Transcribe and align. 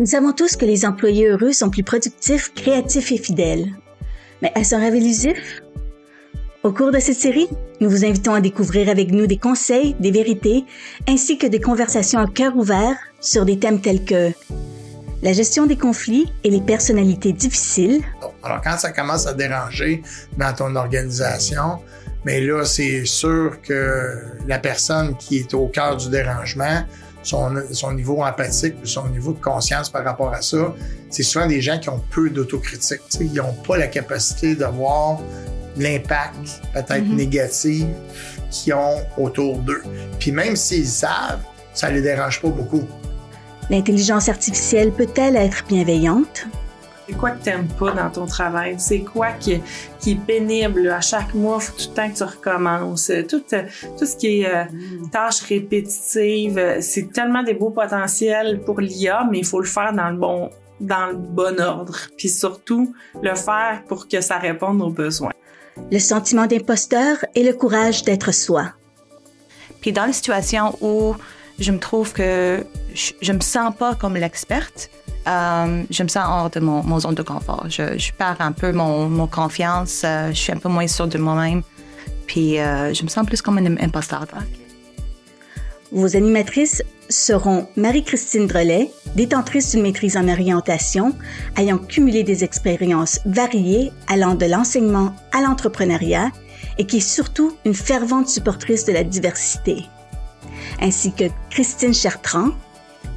Nous 0.00 0.06
savons 0.06 0.32
tous 0.32 0.56
que 0.56 0.64
les 0.64 0.84
employés 0.84 1.28
heureux 1.28 1.52
sont 1.52 1.70
plus 1.70 1.84
productifs, 1.84 2.52
créatifs 2.52 3.12
et 3.12 3.16
fidèles. 3.16 3.66
Mais 4.42 4.50
est-ce 4.56 4.74
un 4.74 4.80
rêve 4.80 4.96
illusif? 4.96 5.62
Au 6.64 6.72
cours 6.72 6.90
de 6.90 6.98
cette 6.98 7.18
série, 7.18 7.46
nous 7.80 7.88
vous 7.88 8.04
invitons 8.04 8.34
à 8.34 8.40
découvrir 8.40 8.88
avec 8.88 9.12
nous 9.12 9.28
des 9.28 9.36
conseils, 9.36 9.94
des 10.00 10.10
vérités, 10.10 10.64
ainsi 11.06 11.38
que 11.38 11.46
des 11.46 11.60
conversations 11.60 12.18
à 12.18 12.26
cœur 12.26 12.56
ouvert 12.56 12.96
sur 13.20 13.44
des 13.44 13.60
thèmes 13.60 13.80
tels 13.80 14.04
que 14.04 14.32
la 15.22 15.32
gestion 15.32 15.64
des 15.64 15.76
conflits 15.76 16.26
et 16.42 16.50
les 16.50 16.60
personnalités 16.60 17.32
difficiles. 17.32 18.02
Alors 18.42 18.62
quand 18.62 18.76
ça 18.76 18.90
commence 18.90 19.28
à 19.28 19.32
déranger 19.32 20.02
dans 20.36 20.52
ton 20.52 20.74
organisation, 20.74 21.78
mais 22.24 22.40
là, 22.40 22.64
c'est 22.64 23.04
sûr 23.04 23.62
que 23.62 24.18
la 24.48 24.58
personne 24.58 25.16
qui 25.18 25.38
est 25.38 25.54
au 25.54 25.68
cœur 25.68 25.96
du 25.96 26.08
dérangement, 26.08 26.82
son, 27.24 27.54
son 27.72 27.92
niveau 27.92 28.22
empathique 28.22 28.74
ou 28.82 28.86
son 28.86 29.08
niveau 29.08 29.32
de 29.32 29.40
conscience 29.40 29.90
par 29.90 30.04
rapport 30.04 30.32
à 30.32 30.42
ça, 30.42 30.74
c'est 31.10 31.22
souvent 31.22 31.46
des 31.46 31.60
gens 31.60 31.78
qui 31.78 31.88
ont 31.88 32.02
peu 32.10 32.30
d'autocritique. 32.30 33.00
Ils 33.20 33.32
n'ont 33.34 33.54
pas 33.66 33.76
la 33.76 33.88
capacité 33.88 34.54
de 34.54 34.64
voir 34.64 35.20
l'impact 35.76 36.60
peut-être 36.72 37.04
mm-hmm. 37.04 37.14
négatif 37.16 37.86
qu'ils 38.50 38.74
ont 38.74 39.00
autour 39.16 39.58
d'eux. 39.58 39.82
Puis 40.18 40.30
même 40.30 40.54
s'ils 40.54 40.86
savent, 40.86 41.40
ça 41.72 41.90
les 41.90 42.02
dérange 42.02 42.40
pas 42.40 42.48
beaucoup. 42.48 42.84
L'intelligence 43.70 44.28
artificielle 44.28 44.92
peut-elle 44.92 45.36
être 45.36 45.64
bienveillante? 45.66 46.46
C'est 47.06 47.14
quoi 47.16 47.32
que 47.32 47.44
t'aimes 47.44 47.68
pas 47.78 47.90
dans 47.90 48.08
ton 48.08 48.24
travail? 48.24 48.76
C'est 48.78 49.00
quoi 49.00 49.32
qui, 49.32 49.60
qui, 50.00 50.12
est 50.12 50.26
pénible? 50.26 50.88
À 50.88 51.02
chaque 51.02 51.34
mois, 51.34 51.60
faut 51.60 51.72
tout 51.72 51.90
le 51.90 51.94
temps 51.94 52.10
que 52.10 52.16
tu 52.16 52.22
recommences. 52.22 53.12
Tout, 53.28 53.42
tout 53.98 54.06
ce 54.06 54.16
qui 54.16 54.40
est 54.40 54.46
euh, 54.46 54.64
mm. 54.64 55.10
tâches 55.10 55.42
répétitives, 55.42 56.78
c'est 56.80 57.12
tellement 57.12 57.42
des 57.42 57.54
beaux 57.54 57.70
potentiels 57.70 58.62
pour 58.64 58.80
l'IA, 58.80 59.26
mais 59.30 59.38
il 59.40 59.44
faut 59.44 59.60
le 59.60 59.66
faire 59.66 59.92
dans 59.92 60.08
le 60.08 60.16
bon 60.16 60.50
dans 60.80 61.06
le 61.06 61.14
bon 61.14 61.60
ordre. 61.60 61.96
Puis 62.16 62.28
surtout, 62.28 62.94
le 63.22 63.34
faire 63.34 63.82
pour 63.86 64.08
que 64.08 64.20
ça 64.20 64.38
réponde 64.38 64.82
aux 64.82 64.90
besoins. 64.90 65.32
Le 65.90 65.98
sentiment 65.98 66.46
d'imposteur 66.46 67.24
et 67.34 67.42
le 67.42 67.52
courage 67.52 68.02
d'être 68.02 68.32
soi. 68.32 68.72
Puis 69.80 69.92
dans 69.92 70.06
les 70.06 70.12
situations 70.12 70.76
où 70.80 71.14
je 71.58 71.70
me 71.70 71.78
trouve 71.78 72.12
que 72.12 72.64
je, 72.94 73.12
je 73.20 73.32
me 73.32 73.40
sens 73.40 73.74
pas 73.76 73.94
comme 73.94 74.14
l'experte, 74.14 74.90
euh, 75.26 75.82
je 75.90 76.02
me 76.02 76.08
sens 76.08 76.24
hors 76.28 76.50
de 76.50 76.60
mon, 76.60 76.98
zone 77.00 77.14
de 77.14 77.22
confort. 77.22 77.66
Je, 77.68 78.12
perds 78.12 78.36
un 78.40 78.52
peu 78.52 78.72
mon, 78.72 79.26
confiance, 79.26 80.02
euh, 80.04 80.28
je 80.28 80.38
suis 80.38 80.52
un 80.52 80.58
peu 80.58 80.68
moins 80.68 80.86
sûre 80.86 81.06
de 81.06 81.18
moi-même, 81.18 81.62
puis 82.26 82.58
euh, 82.58 82.92
je 82.92 83.02
me 83.02 83.08
sens 83.08 83.26
plus 83.26 83.40
comme 83.40 83.58
un 83.58 83.76
imposteur. 83.78 84.26
Vos 85.92 86.16
animatrices 86.16 86.82
seront 87.08 87.68
Marie-Christine 87.76 88.46
Drelet, 88.46 88.90
détentrice 89.14 89.70
d'une 89.70 89.82
maîtrise 89.82 90.16
en 90.16 90.28
orientation, 90.28 91.14
ayant 91.56 91.78
cumulé 91.78 92.22
des 92.22 92.42
expériences 92.42 93.20
variées 93.24 93.92
allant 94.08 94.34
de 94.34 94.46
l'enseignement 94.46 95.14
à 95.32 95.40
l'entrepreneuriat 95.40 96.30
et 96.78 96.86
qui 96.86 96.96
est 96.96 97.08
surtout 97.08 97.56
une 97.64 97.74
fervente 97.74 98.28
supportrice 98.28 98.84
de 98.84 98.92
la 98.92 99.04
diversité, 99.04 99.84
ainsi 100.80 101.12
que 101.12 101.24
Christine 101.50 101.94
Chertrand, 101.94 102.50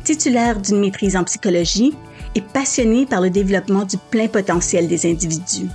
titulaire 0.07 0.61
d'une 0.61 0.79
maîtrise 0.79 1.17
en 1.17 1.25
psychologie 1.25 1.93
et 2.33 2.39
passionnée 2.39 3.05
par 3.05 3.19
le 3.19 3.29
développement 3.29 3.83
du 3.83 3.97
plein 3.97 4.27
potentiel 4.29 4.87
des 4.87 5.05
individus. 5.05 5.67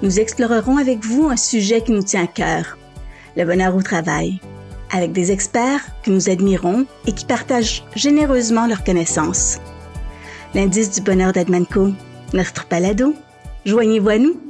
Nous 0.00 0.20
explorerons 0.20 0.76
avec 0.76 1.04
vous 1.04 1.28
un 1.28 1.36
sujet 1.36 1.80
qui 1.80 1.90
nous 1.90 2.04
tient 2.04 2.22
à 2.22 2.28
cœur, 2.28 2.78
le 3.36 3.44
bonheur 3.44 3.74
au 3.74 3.82
travail, 3.82 4.38
avec 4.92 5.10
des 5.10 5.32
experts 5.32 5.84
que 6.04 6.12
nous 6.12 6.30
admirons 6.30 6.86
et 7.08 7.12
qui 7.12 7.24
partagent 7.24 7.82
généreusement 7.96 8.68
leurs 8.68 8.84
connaissances. 8.84 9.58
L'indice 10.54 10.92
du 10.92 11.00
bonheur 11.00 11.32
d'Admanco, 11.32 11.88
notre 12.32 12.66
palado. 12.66 13.12
Joignez-vous 13.64 14.08
à 14.08 14.18
nous. 14.18 14.45